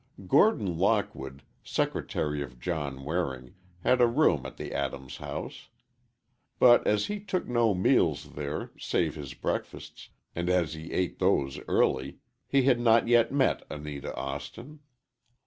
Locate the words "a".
4.01-4.07